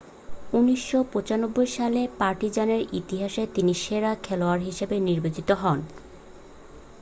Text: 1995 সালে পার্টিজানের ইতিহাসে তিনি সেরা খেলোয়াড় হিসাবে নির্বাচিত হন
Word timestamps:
1995 0.53 1.45
সালে 1.77 2.01
পার্টিজানের 2.19 2.81
ইতিহাসে 2.93 3.43
তিনি 3.55 3.73
সেরা 3.75 4.11
খেলোয়াড় 4.23 4.61
হিসাবে 4.61 4.95
নির্বাচিত 5.01 5.49
হন 5.61 5.79